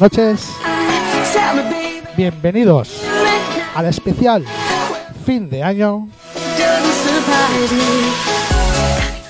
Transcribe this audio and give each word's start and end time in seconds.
noches. 0.00 0.48
Bienvenidos 2.16 3.02
al 3.74 3.86
especial 3.86 4.44
fin 5.24 5.48
de 5.48 5.62
año. 5.62 6.08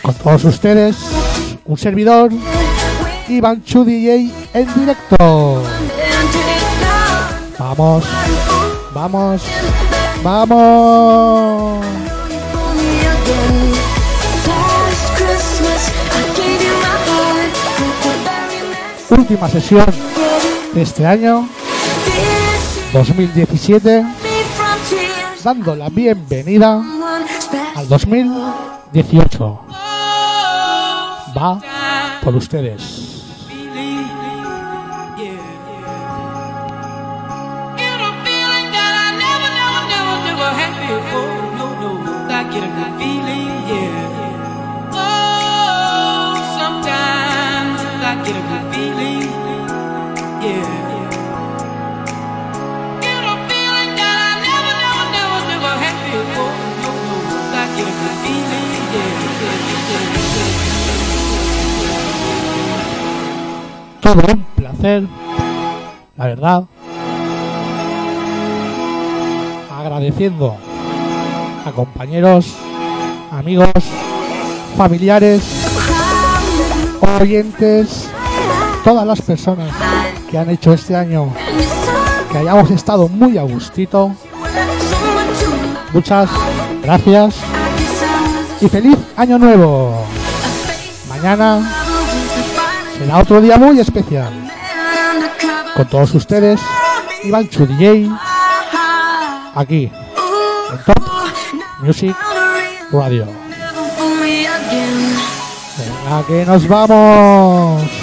Con 0.03 0.15
todos 0.15 0.45
ustedes, 0.45 0.97
un 1.65 1.79
servidor, 1.79 2.31
Iván 3.29 3.63
Chu 3.65 3.85
DJ 3.85 4.31
en 4.53 4.75
directo. 4.75 5.63
Vamos, 7.59 8.05
vamos, 8.93 9.43
vamos. 10.23 11.85
Última 19.11 19.49
sesión 19.49 20.12
este 20.75 21.07
año 21.07 21.49
2017, 22.93 24.05
dando 25.45 25.77
la 25.77 25.89
bienvenida 25.89 26.83
al 27.75 27.89
2018. 27.89 29.61
Va 31.37 31.61
por 32.23 32.37
ustedes. 32.37 33.13
Todo 64.03 64.21
un 64.33 64.43
placer, 64.57 65.05
la 66.17 66.27
verdad. 66.27 66.65
Agradeciendo 69.71 70.57
a 71.65 71.71
compañeros, 71.71 72.57
amigos, 73.31 73.71
familiares, 74.77 75.45
oyentes, 77.21 78.09
todas 78.83 79.07
las 79.07 79.23
personas 79.23 79.71
que 80.29 80.37
han 80.37 80.51
hecho 80.51 80.73
este 80.73 80.97
año 80.97 81.33
que 82.33 82.39
hayamos 82.39 82.73
estado 82.73 83.09
muy 83.09 83.39
a 83.39 83.43
gustito. 83.45 84.11
Muchas 85.93 86.29
gracias 86.83 87.37
y 88.61 88.69
feliz 88.69 88.99
año 89.17 89.39
nuevo. 89.39 90.05
Mañana 91.09 91.82
será 93.03 93.19
otro 93.19 93.41
día 93.41 93.59
muy 93.59 93.81
especial. 93.81 94.33
Con 95.75 95.89
todos 95.89 96.15
ustedes, 96.15 96.61
Iván 97.25 97.49
Chu 97.49 97.67
DJ, 97.67 98.09
aquí 99.55 99.91
en 100.71 100.79
Top 100.85 101.03
Music 101.81 102.15
Radio. 102.93 103.27
Venga, 105.79 106.27
que 106.27 106.45
nos 106.47 106.69
vamos. 106.69 108.02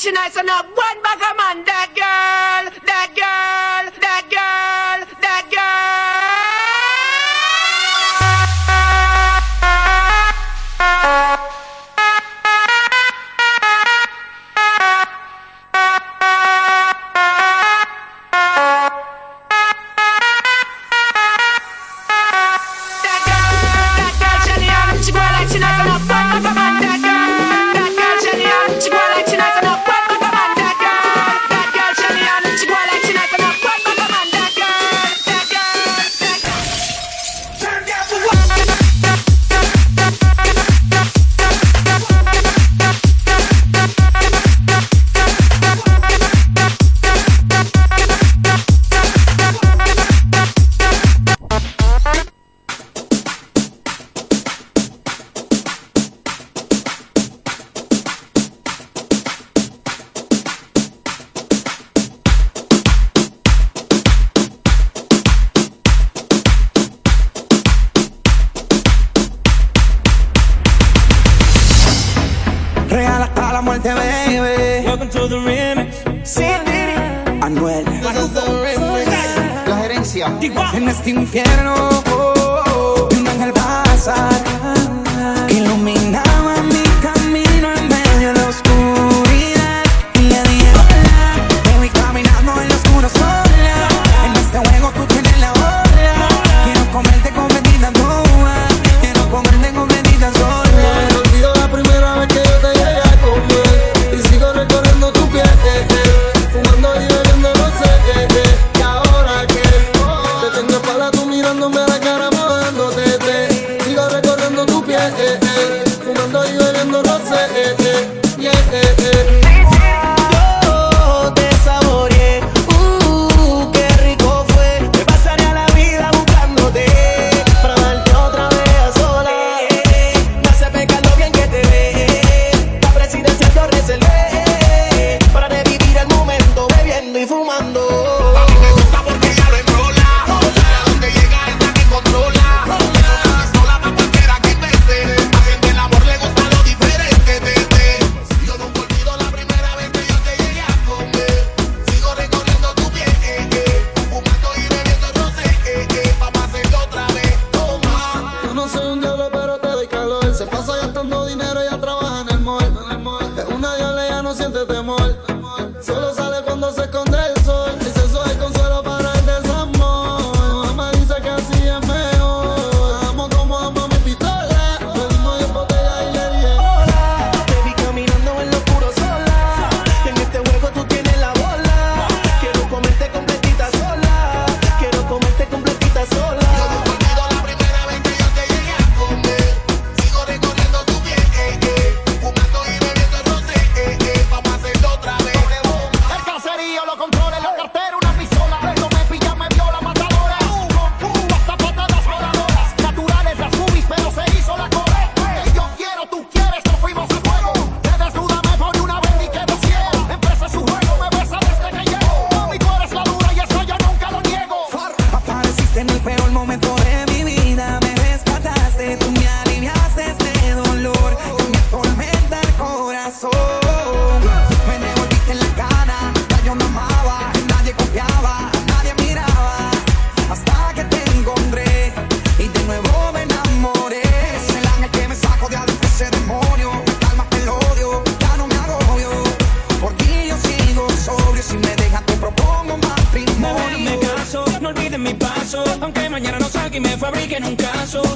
Action 0.00 0.16
has 0.16 0.36
enough 0.38 0.69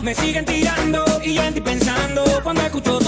Me 0.05 0.15
siguen 0.15 0.45
tirando 0.45 1.03
y 1.25 1.33
yo 1.33 1.43
en 1.45 1.55
ti 1.55 1.63
pensando. 1.63 2.23
Cuando 2.43 2.61
escucho 2.61 3.04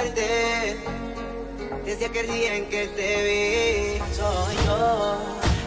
olvidarte 0.00 0.76
desde 1.84 2.06
aquel 2.06 2.26
día 2.26 2.54
en 2.56 2.68
que 2.68 2.86
te 2.88 3.98
vi. 3.98 4.14
Soy 4.14 4.56
yo, 4.66 5.16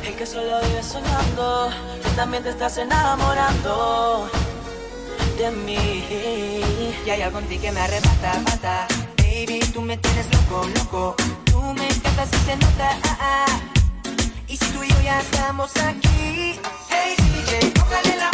el 0.05 0.15
que 0.15 0.25
solo 0.25 0.61
vive 0.61 0.83
soñando, 0.83 1.69
tú 2.03 2.09
también 2.15 2.43
te 2.43 2.50
estás 2.50 2.77
enamorando 2.77 4.29
de 5.38 5.51
mí. 5.51 6.93
Y 7.05 7.09
hay 7.09 7.21
algo 7.21 7.39
en 7.39 7.47
ti 7.47 7.57
que 7.57 7.71
me 7.71 7.79
arrebata, 7.79 8.39
mata. 8.45 8.88
Baby, 9.17 9.59
tú 9.73 9.81
me 9.81 9.97
tienes 9.97 10.27
loco, 10.33 10.67
loco. 10.75 11.15
Tú 11.45 11.61
me 11.73 11.88
encantas 11.88 12.29
y 12.31 12.45
se 12.45 12.55
nota. 12.57 12.97
Ah, 13.03 13.17
ah. 13.19 13.59
Y 14.47 14.57
si 14.57 14.65
tú 14.71 14.83
y 14.83 14.89
yo 14.89 15.01
ya 15.01 15.19
estamos 15.21 15.71
aquí, 15.77 16.59
hey 16.89 17.15
DJ, 17.17 17.71
póngale 17.71 18.15
la 18.17 18.30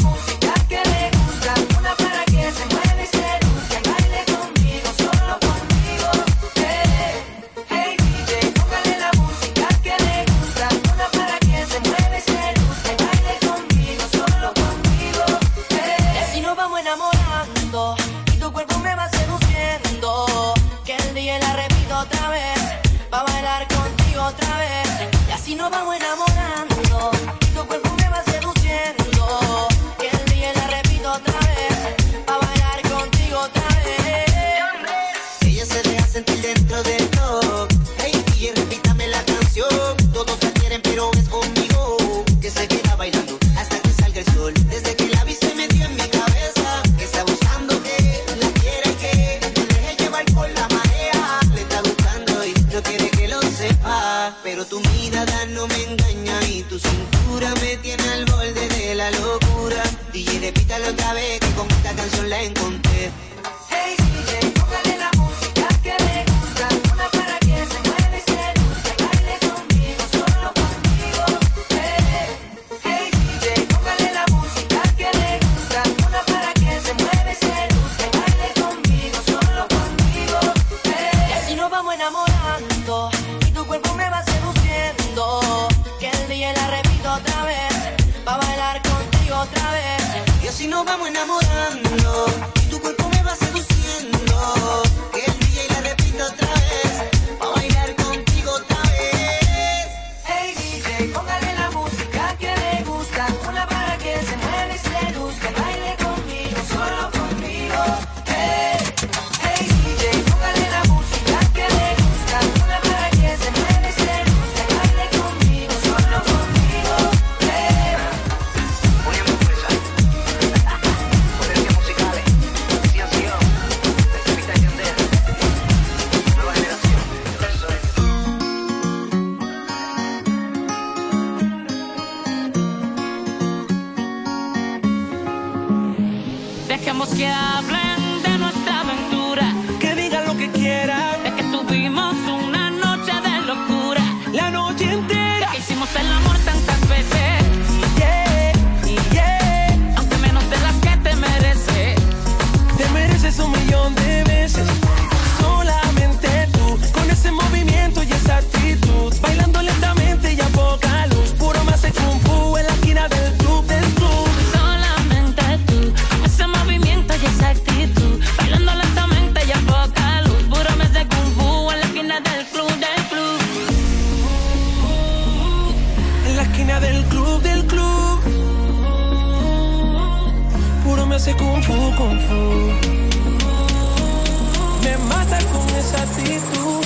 Me 184.83 184.97
mata 185.09 185.39
con 185.51 185.67
esa 185.75 186.03
actitud. 186.03 186.85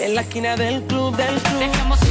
En 0.00 0.14
la 0.16 0.22
esquina 0.22 0.56
del 0.56 0.82
club, 0.82 1.16
del 1.16 1.40
club. 1.40 2.01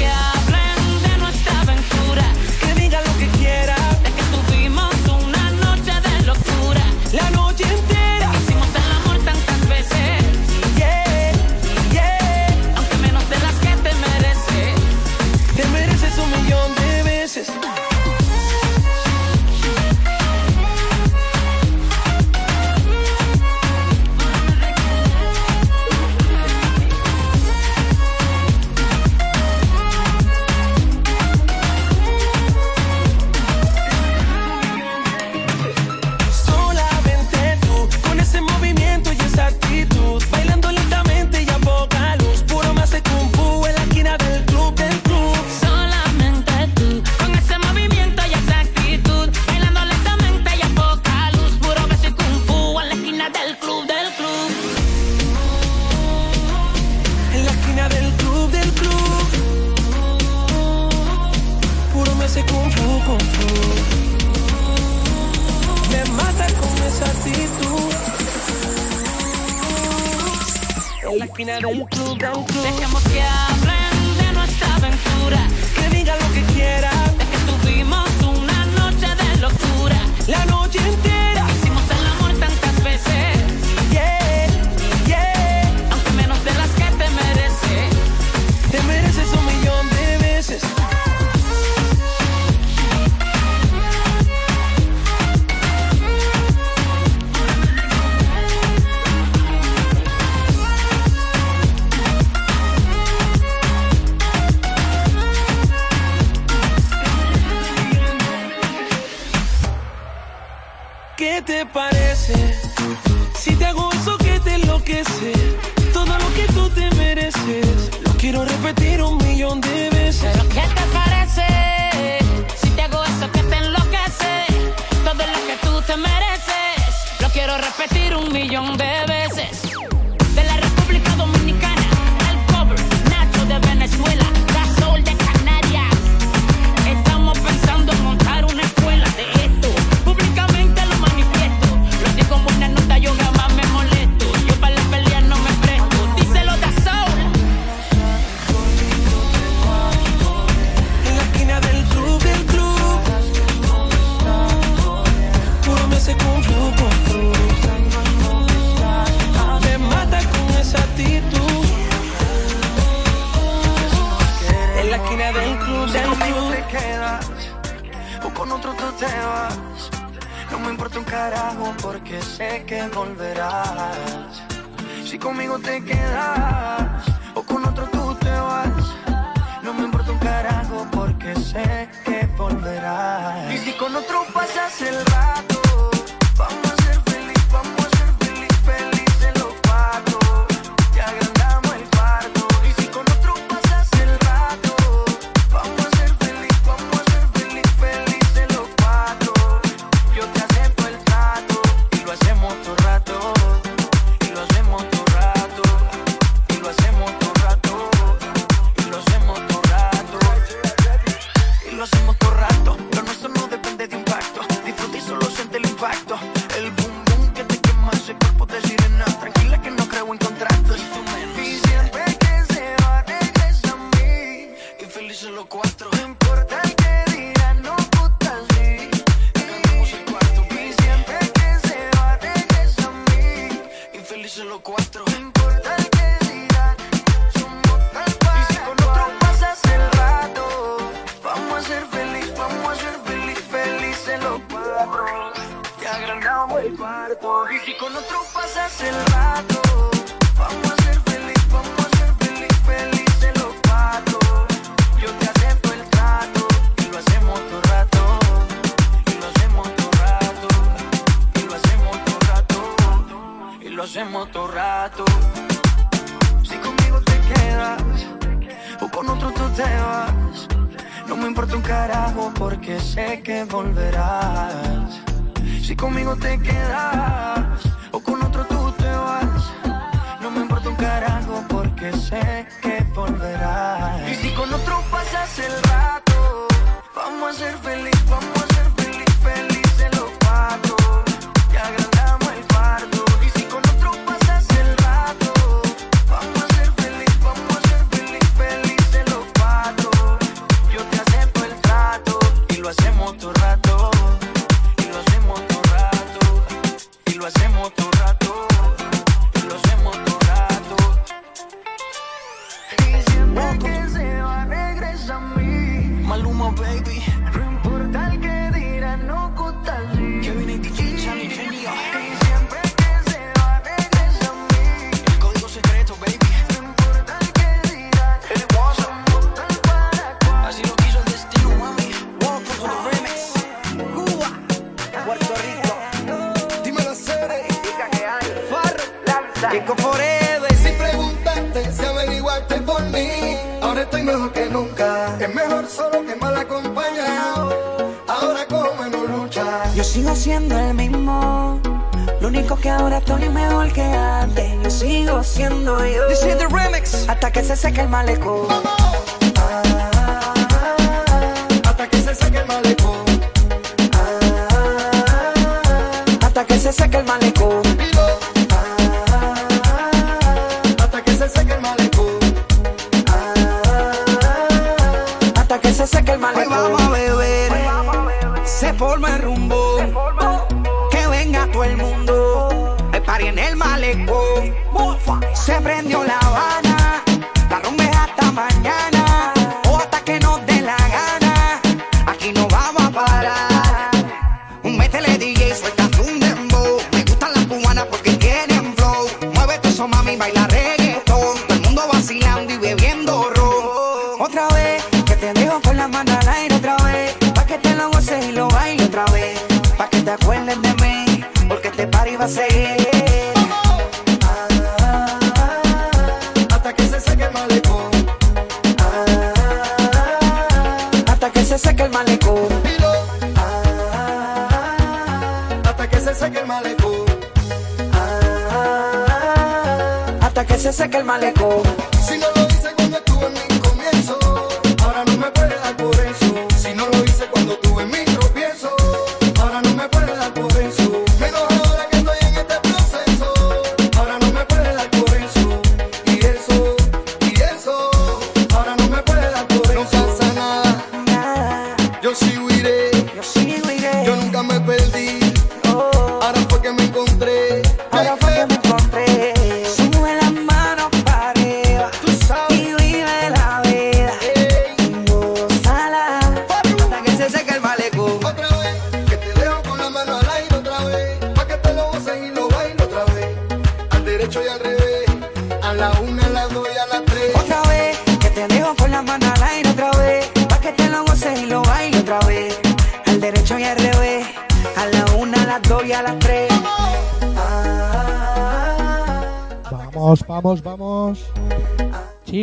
se 430.71 430.83
seque 430.83 430.97
el 430.97 431.03
malecón. 431.03 431.80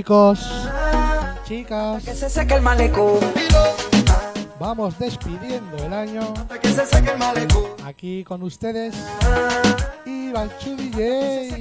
Chicos, 0.09 0.41
chicas. 1.45 2.03
Que 2.03 2.15
se 2.15 2.31
seque 2.31 2.55
el 2.55 2.63
malecón. 2.63 3.21
Vamos 4.59 4.99
despidiendo 4.99 5.77
el 5.85 5.93
año. 5.93 6.33
Que 6.63 6.69
se 6.71 6.87
seque 6.87 7.11
el. 7.11 7.77
Aquí 7.85 8.25
con 8.25 8.43
ustedes. 8.43 8.95
y 10.07 10.31
Iván 10.31 10.51
DJ. 10.65 11.61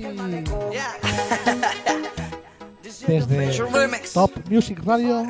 Desde 3.05 3.51
Top 4.13 4.31
Music 4.49 4.79
Radio. 4.85 5.29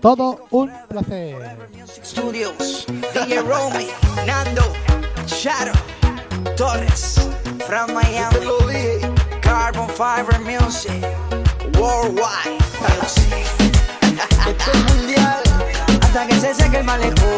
Todo 0.00 0.46
un 0.52 0.72
placer. 0.88 1.58
Studios, 2.02 2.86
DJ 3.12 3.42
Romy, 3.42 3.88
Nando, 4.26 4.72
Shadow, 5.26 5.74
Torres, 6.56 7.20
Fran 7.66 7.92
Miami, 7.92 8.46
Carbon 9.42 9.86
Fiber 9.90 10.40
Music. 10.40 11.21
Worldwide. 11.82 12.58
Esto 14.46 14.70
es 14.72 14.94
mundial. 14.94 15.42
Hasta 16.00 16.26
que 16.28 16.34
se 16.38 16.54
seque 16.54 16.76
el 16.76 16.84
malecón. 16.84 17.31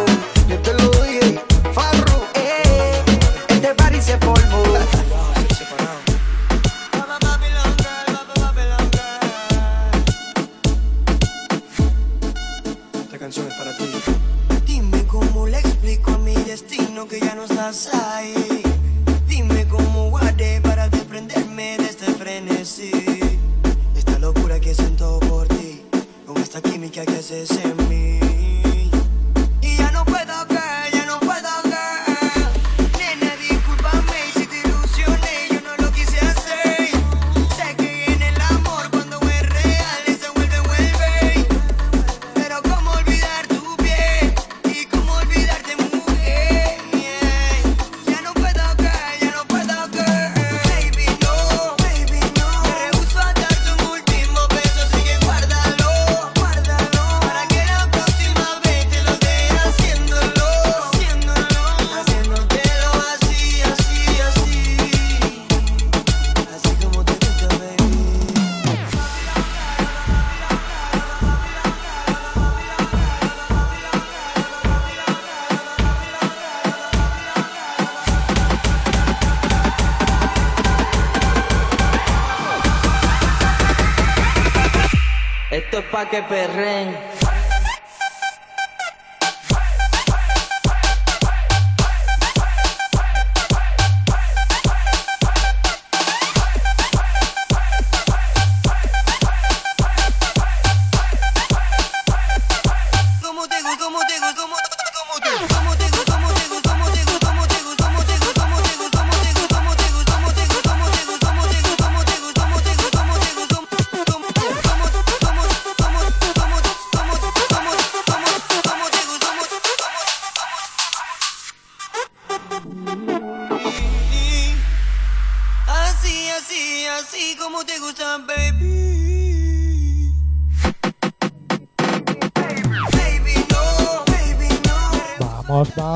que 86.15 86.23
perre 86.23 86.74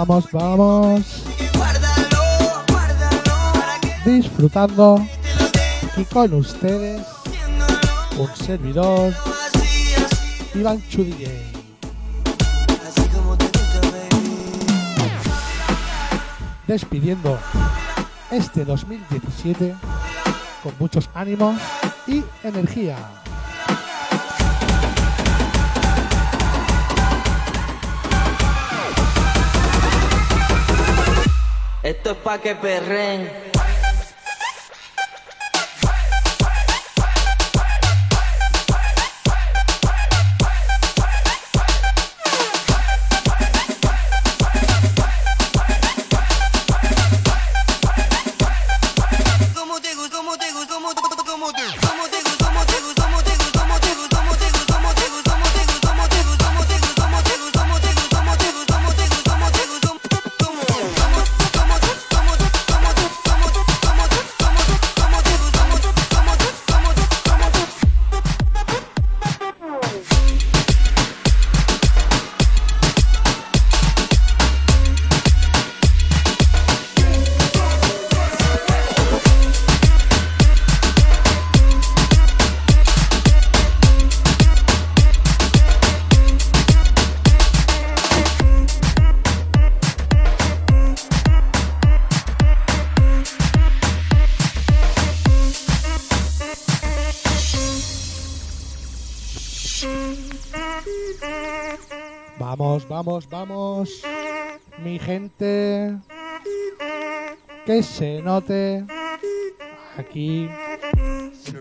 vamos, 0.08 0.32
vamos. 0.32 1.24
Disfrutando 4.04 5.06
y 5.96 6.04
con 6.04 6.32
ustedes 6.32 7.02
un 8.16 8.28
servidor 8.34 9.14
Iván 10.54 10.82
Chudille. 10.88 11.46
Despidiendo 16.66 17.38
este 18.30 18.64
2017 18.64 19.74
con 20.62 20.72
muchos 20.78 21.08
ánimos 21.14 21.60
y 22.06 22.22
energía. 22.42 22.96
Esto 31.88 32.10
es 32.10 32.18
pa' 32.18 32.36
que 32.38 32.54
perren. 32.54 33.47
Vamos, 102.98 103.28
vamos. 103.30 104.02
Mi 104.82 104.98
gente. 104.98 105.96
Que 107.64 107.80
se 107.80 108.20
note. 108.20 108.84
Aquí. 109.96 110.50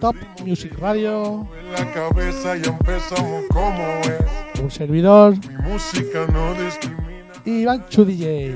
Top 0.02 0.16
Music 0.44 0.74
Radio. 0.80 1.48
En 1.60 1.74
la 1.74 1.94
cabeza 1.94 2.56
ya 2.56 2.72
empezamos 2.72 3.44
como 3.54 3.84
es. 4.02 4.60
Un 4.60 4.72
servidor. 4.72 5.36
Mi 5.48 5.58
música 5.58 6.26
no 6.34 6.56
discrimina. 6.56 7.34
DJ. 7.46 8.56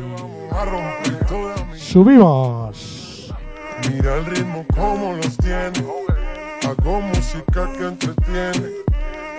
Romper 0.49 1.25
toda 1.27 1.63
mi. 1.65 1.77
Subimos. 1.77 3.31
Mira 3.91 4.17
el 4.17 4.25
ritmo 4.25 4.65
como 4.73 5.13
los 5.17 5.37
tiene. 5.37 5.85
Hago 6.63 6.99
música 6.99 7.71
que 7.73 7.85
entretiene. 7.85 8.90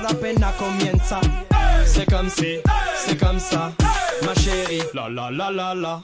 No 0.00 0.08
para 0.08 0.18
apenas 0.18 0.54
comienza. 0.54 1.20
C'est 1.84 2.06
comme 2.06 2.30
si, 2.30 2.58
c'est 2.96 3.18
comme 3.18 3.40
ça, 3.40 3.72
ma 4.24 4.34
chérie. 4.34 4.82
La 4.94 5.08
la 5.08 5.30
la 5.30 5.50
la 5.50 5.74
la. 5.74 6.02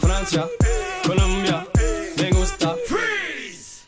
Francia, 0.00 0.46
Colombia, 1.04 1.66
me 2.18 2.30
gusta. 2.30 2.74
Freeze. 2.86 3.86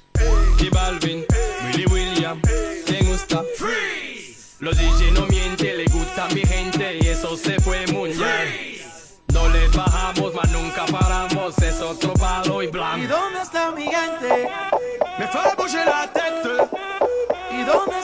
Y 0.60 0.68
Balvin, 0.70 1.24
Willy 1.66 1.86
William, 1.86 2.40
me 2.90 2.98
gusta. 3.08 3.42
Freeze. 3.56 4.56
Los 4.60 4.76
DJ 4.76 5.12
no 5.12 5.26
mienten, 5.26 5.76
le 5.76 5.84
gusta 5.86 6.26
mi 6.34 6.42
gente 6.42 6.98
y 7.00 7.06
eso 7.08 7.36
se 7.36 7.60
fue 7.60 7.84
bien. 7.86 8.18
No 9.32 9.48
le 9.50 9.68
bajamos, 9.68 10.34
mas 10.34 10.50
nunca 10.50 10.84
paramos, 10.86 11.56
es 11.58 11.80
otro 11.80 12.12
palo 12.14 12.62
y 12.62 12.66
¿Y 12.66 12.68
blanco. 12.68 13.06
dónde 13.08 13.40
está 13.42 13.70
mi 13.70 13.84
gente? 13.84 14.48
Me 15.18 15.26
fait 15.26 15.56
bouger 15.56 15.86
la 15.86 16.10
tête. 16.12 16.48
¿Y 17.50 17.64
dónde 17.64 17.97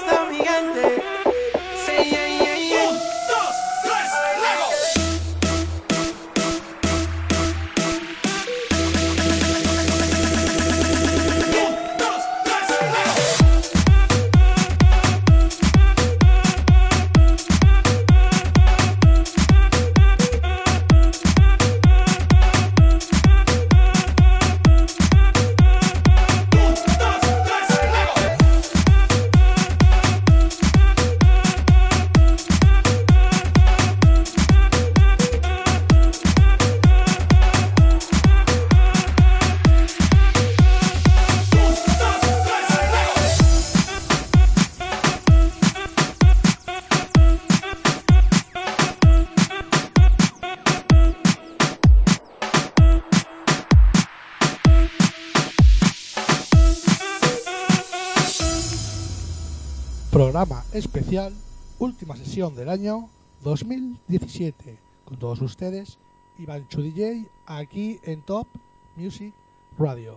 especial, 60.75 61.33
última 61.79 62.17
sesión 62.17 62.55
del 62.55 62.69
año 62.69 63.09
2017. 63.43 64.79
Con 65.05 65.19
todos 65.19 65.41
ustedes, 65.41 65.99
Iván 66.39 66.67
DJ, 66.69 67.27
aquí 67.47 68.01
en 68.03 68.23
Top 68.23 68.49
Music 68.97 69.33
Radio. 69.79 70.17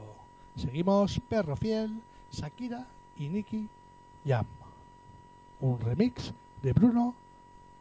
Seguimos 0.55 1.21
Perro 1.29 1.55
Fiel, 1.55 2.01
Shakira 2.31 2.87
y 3.17 3.27
Nicky 3.29 3.69
Jam. 4.25 4.45
Un 5.61 5.79
remix 5.79 6.33
de 6.63 6.73
Bruno 6.73 7.13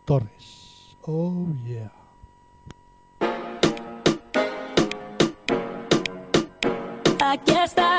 Torres. 0.04 0.96
Oh 1.02 1.46
yeah. 1.64 1.92
Aquí 7.24 7.52
estás, 7.52 7.95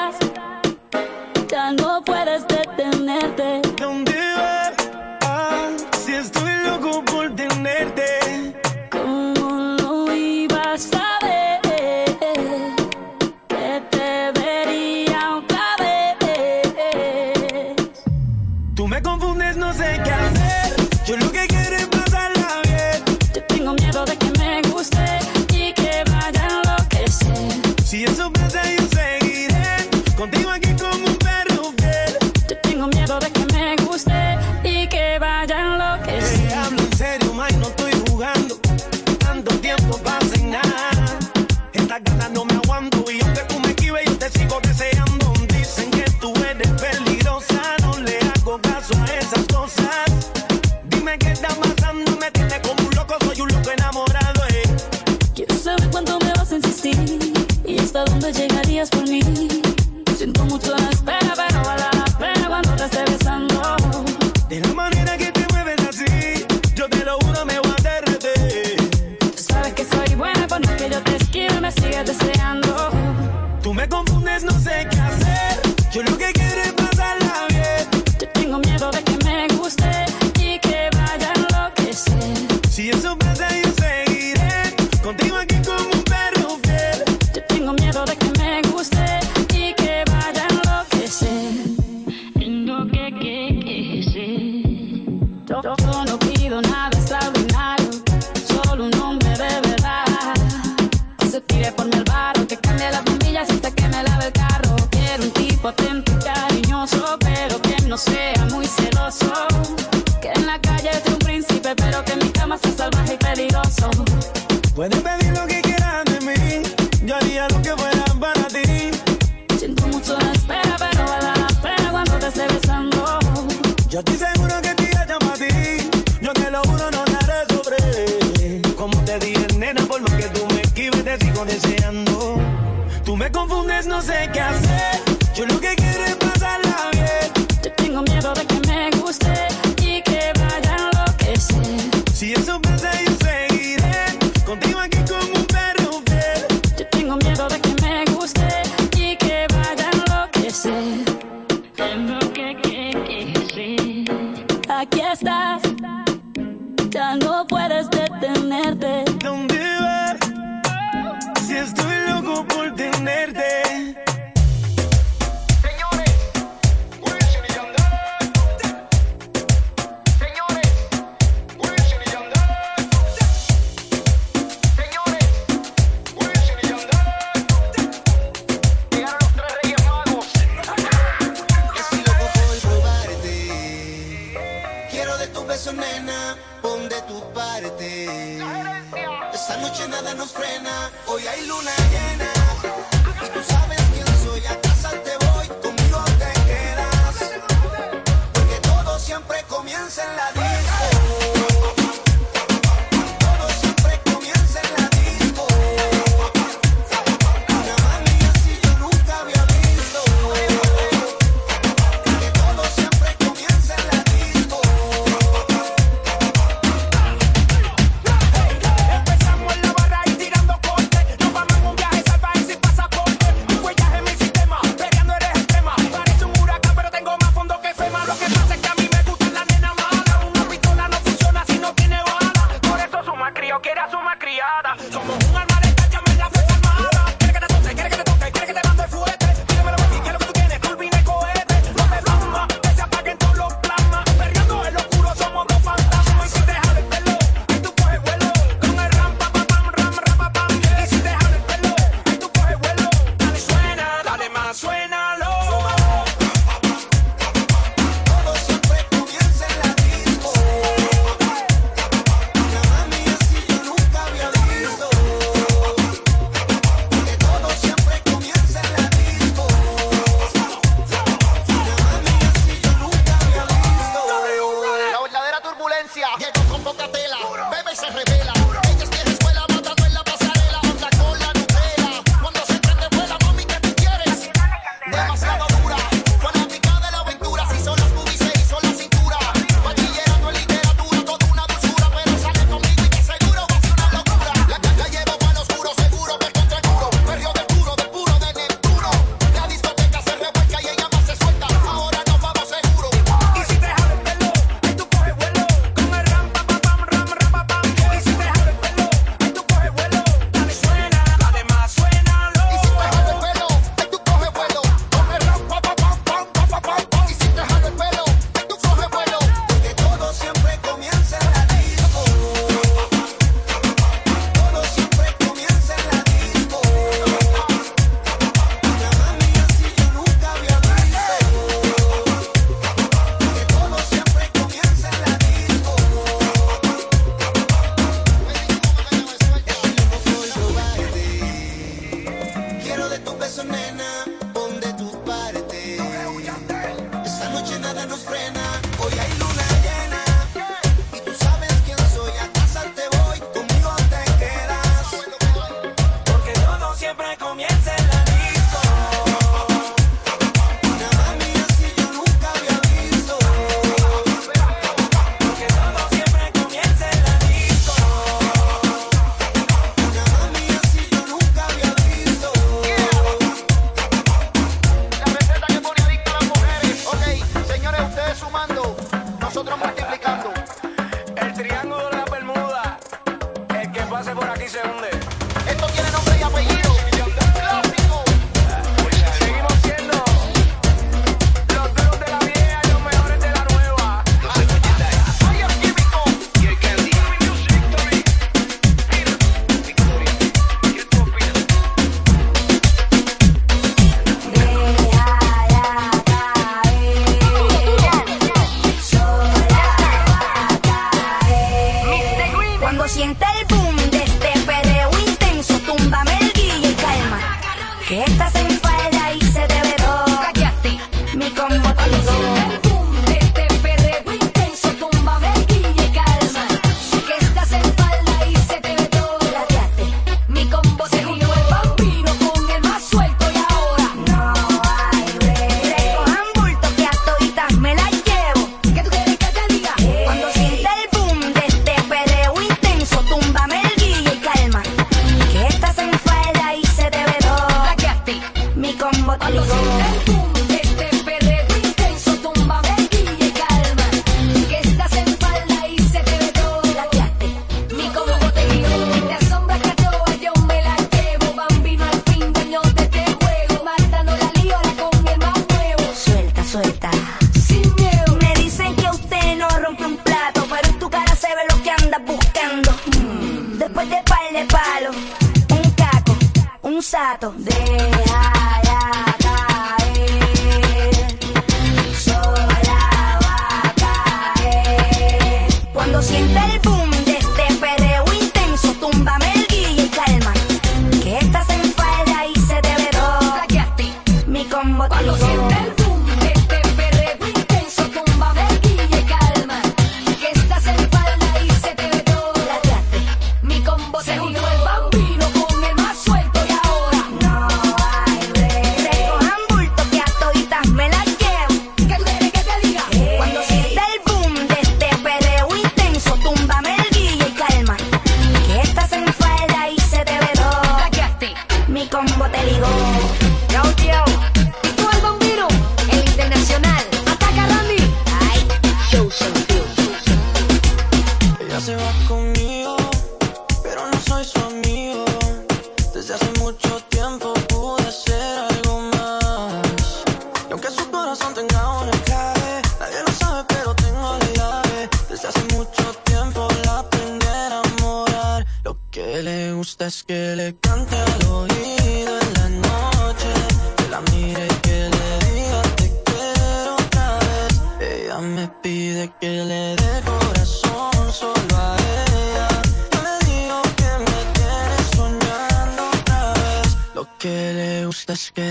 es 549.88 550.04
que 550.04 550.36
le 550.36 550.54
cante 550.58 550.96
al 550.98 551.26
oído 551.32 552.14
en 552.24 552.34
la 552.40 552.50
noche. 552.68 553.32
Que 553.78 553.88
la 553.90 554.02
mire 554.12 554.46
y 554.46 554.56
que 554.66 554.80
le 554.96 555.10
diga 555.34 555.62
te 555.78 555.88
quiero 556.08 556.76
otra 556.76 557.20
vez. 557.26 557.54
Ella 557.80 558.18
me 558.20 558.48
pide 558.62 559.04
que 559.22 559.30
le 559.52 559.64
dé 559.82 559.94
corazón 560.06 561.14
solo 561.14 561.54
a 561.56 561.76
ella. 562.04 562.48
Yo 562.92 563.00
le 563.08 563.16
digo 563.32 563.62
que 563.80 563.92
me 564.08 564.20
tiene 564.38 564.78
soñando 564.96 565.82
otra 566.00 566.22
vez. 566.34 566.68
Lo 566.94 567.04
que 567.18 567.36
le 567.60 567.86
gusta 567.86 568.14
es 568.14 568.32
que 568.36 568.50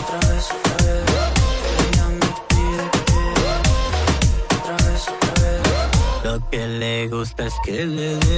otra 0.00 0.18
vez, 0.28 0.44
otra 0.56 0.76
vez. 0.84 1.02
Ella 1.84 2.06
me 2.20 2.28
pide 2.50 2.84
que 3.08 3.22
otra 4.56 4.76
vez, 4.84 5.02
otra 5.14 5.32
vez. 5.42 5.60
Lo 6.24 6.50
que 6.50 6.62
le 6.66 7.08
gusta 7.08 7.46
es 7.46 7.54
que 7.64 7.86
le 7.86 8.16
dé 8.16 8.31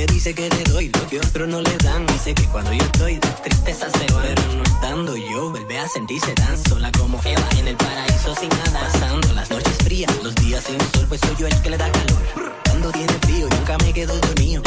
porque 0.00 0.14
dice 0.14 0.34
que 0.34 0.48
le 0.48 0.62
doy 0.64 0.88
lo 0.88 1.06
que 1.08 1.18
otros 1.18 1.48
no 1.48 1.60
le 1.60 1.76
dan. 1.78 2.06
Dice 2.06 2.34
que 2.34 2.44
cuando 2.44 2.72
yo 2.72 2.82
estoy 2.82 3.14
de 3.14 3.28
tristeza 3.44 3.86
se 3.90 4.12
va 4.12 4.22
pero 4.22 4.42
no 4.54 4.62
estando 4.62 5.16
yo 5.16 5.50
vuelve 5.50 5.78
a 5.78 5.88
sentirse 5.88 6.32
tan 6.34 6.56
sola 6.64 6.90
como 6.92 7.20
Eva 7.24 7.48
en 7.58 7.68
el 7.68 7.76
paraíso 7.76 8.34
sin 8.34 8.48
nada 8.48 8.88
pasando. 8.92 9.32
Las 9.34 9.50
noches 9.50 9.76
frías 9.84 10.10
los 10.22 10.34
días 10.36 10.64
sin 10.64 10.80
sol 10.92 11.06
pues 11.08 11.20
soy 11.20 11.36
yo 11.38 11.46
el 11.46 11.62
que 11.62 11.70
le 11.70 11.76
da 11.76 11.90
calor. 11.90 12.54
Cuando 12.64 12.92
tiene 12.92 13.12
frío 13.20 13.48
nunca 13.50 13.76
me 13.78 13.92
quedo 13.92 14.16
dormido. 14.18 14.62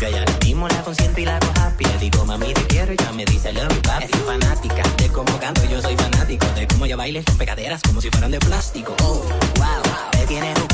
Yo 0.00 0.08
ya 0.08 0.24
lo 0.24 0.38
mismo 0.44 0.68
la 0.68 0.82
consiento 0.82 1.20
y 1.20 1.24
la 1.24 1.36
hago 1.36 1.52
happy. 1.60 1.84
Le 1.84 1.98
digo 1.98 2.24
mami 2.24 2.54
te 2.54 2.66
quiero 2.68 2.92
y 2.94 2.96
ya 2.96 3.12
me 3.12 3.24
dice 3.26 3.52
love 3.52 3.74
you 3.74 3.82
papi 3.82 4.04
Es 4.04 4.20
fanática 4.20 4.82
de 4.96 5.08
cómo 5.08 5.38
canto 5.38 5.64
yo 5.64 5.82
soy 5.82 5.96
fanático 5.96 6.46
De 6.54 6.66
cómo 6.66 6.86
ella 6.86 6.96
baila 6.96 7.22
con 7.24 7.36
pegaderas 7.36 7.82
como 7.82 8.00
si 8.00 8.08
fueran 8.10 8.30
de 8.30 8.38
plástico. 8.38 8.96
Oh, 9.02 9.22
wow, 9.56 9.82
Me 10.28 10.65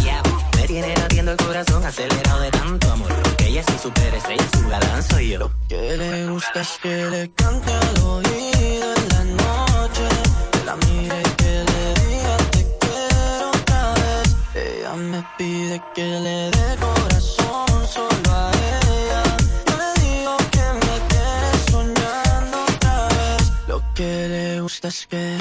tiene 0.73 0.95
latiendo 0.97 1.33
el 1.33 1.37
corazón 1.37 1.85
acelerado 1.85 2.41
de 2.41 2.51
tanto 2.51 2.93
amor 2.93 3.13
Porque 3.23 3.49
ella 3.49 3.61
es 3.61 3.71
mi 3.71 3.79
superestrella, 3.79 4.45
su 4.57 4.69
galán 4.69 5.03
soy 5.03 5.29
yo 5.29 5.51
que 5.69 5.97
le 5.99 6.27
gusta 6.29 6.61
es 6.63 6.79
que 6.83 6.97
le 7.11 7.31
cante 7.33 7.73
al 7.73 7.99
oído 8.05 8.87
en 9.01 9.09
la 9.15 9.25
noche. 9.43 10.07
Que 10.53 10.65
la 10.65 10.77
mire 10.77 11.23
que 11.41 11.53
le 11.71 11.85
diga 12.07 12.37
te 12.53 12.63
quiero 12.81 13.51
otra 13.51 13.95
vez. 14.01 14.37
Ella 14.55 14.95
me 14.95 15.27
pide 15.37 15.83
que 15.95 16.09
le 16.27 16.39
dé 16.57 16.69
corazón 16.81 17.87
solo 17.95 18.29
a 18.31 18.51
ella. 18.71 19.23
Yo 19.69 19.75
le 19.83 19.91
digo 20.03 20.37
que 20.55 20.67
me 20.85 20.95
tiene 21.11 21.51
soñando 21.71 22.57
otra 22.65 23.09
vez. 23.09 23.53
Lo 23.69 23.83
que 23.95 24.29
le 24.29 24.61
gusta 24.61 24.89
es 24.89 25.07
que 25.07 25.39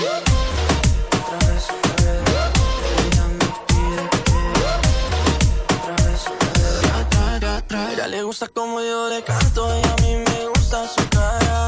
gusta 8.31 8.47
como 8.47 8.79
yo 8.79 9.09
le 9.09 9.21
canto 9.25 9.67
y 9.77 9.83
a 9.83 9.95
mí 10.03 10.15
me 10.15 10.47
gusta 10.55 10.87
su 10.87 11.05
cara. 11.09 11.67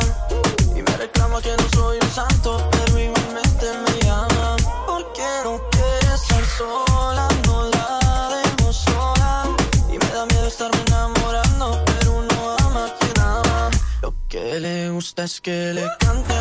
Y 0.73 0.81
me 0.81 0.95
reclama 0.95 1.41
que 1.41 1.53
no 1.57 1.67
soy 1.75 1.97
un 2.01 2.09
santo, 2.09 2.69
pero 2.71 2.97
igualmente 2.97 3.65
me 3.83 4.05
llama. 4.05 4.55
Porque 4.87 5.27
no 5.43 5.61
quiere 5.71 6.15
estar 6.15 6.45
sola, 6.57 7.27
no 7.47 7.65
la 7.65 7.89
dejo 8.35 8.71
sola. 8.71 9.43
Y 9.89 9.97
me 9.97 10.09
da 10.13 10.25
miedo 10.25 10.47
estarme 10.47 10.81
enamorando, 10.87 11.83
pero 11.85 12.11
uno 12.13 12.55
ama 12.65 12.85
a 12.85 12.95
quien 12.97 13.19
ama. 13.19 13.69
Lo 14.01 14.13
que 14.29 14.61
le 14.61 14.89
gusta 14.89 15.25
es 15.25 15.41
que 15.41 15.73
le 15.73 15.85
cante 15.99 16.33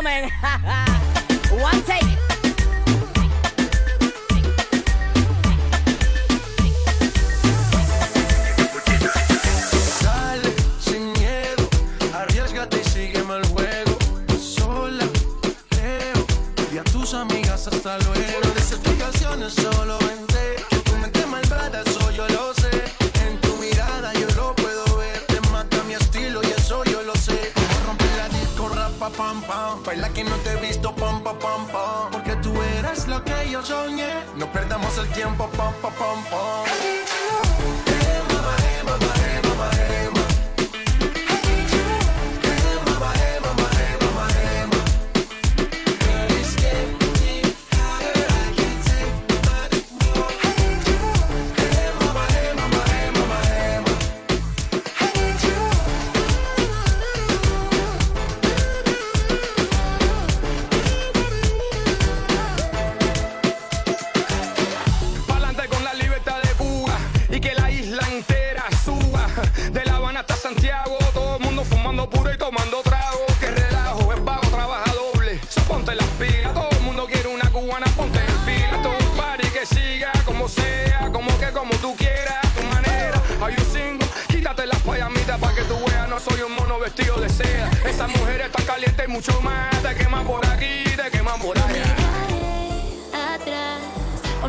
comen. 0.00 0.30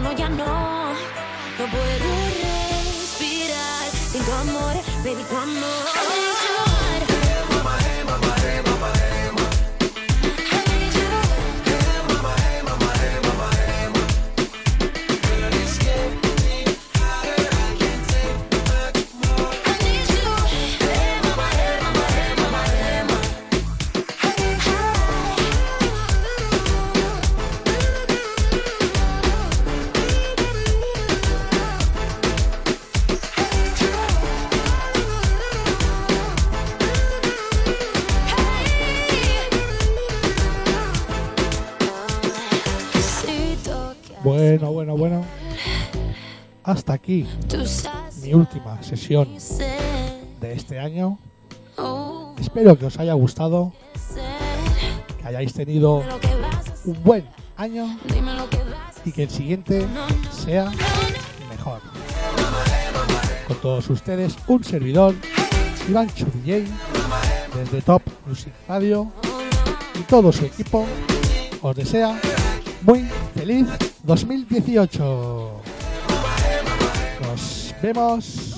no, 0.02 0.12
ya 0.12 0.30
no. 0.30 0.94
No 1.60 1.66
puedo 1.70 2.10
respirar 2.42 3.90
sin 4.12 4.24
tu 4.24 4.32
amor, 4.32 4.74
baby, 5.04 5.24
tu 5.30 5.38
amor. 5.38 6.31
Aquí 47.02 47.26
mi 48.22 48.34
última 48.36 48.82
sesión 48.84 49.28
de 50.40 50.54
este 50.54 50.78
año. 50.78 51.18
Espero 52.40 52.78
que 52.78 52.86
os 52.86 53.00
haya 53.00 53.14
gustado, 53.14 53.74
que 55.20 55.28
hayáis 55.28 55.52
tenido 55.54 56.04
un 56.86 57.04
buen 57.04 57.26
año 57.58 57.98
y 59.04 59.12
que 59.12 59.24
el 59.24 59.30
siguiente 59.32 59.88
sea 60.32 60.72
mejor. 61.50 61.82
Con 63.48 63.58
todos 63.58 63.90
ustedes, 63.90 64.36
un 64.48 64.64
servidor, 64.64 65.16
Iván 65.90 66.08
Churilley, 66.14 66.68
desde 67.56 67.82
Top 67.82 68.04
Music 68.28 68.54
Radio 68.68 69.12
y 70.00 70.04
todo 70.04 70.32
su 70.32 70.46
equipo 70.46 70.86
os 71.64 71.76
desea 71.76 72.20
muy 72.84 73.08
feliz 73.34 73.66
2018. 74.04 75.51
Nos 77.82 77.96
vemos 77.96 78.51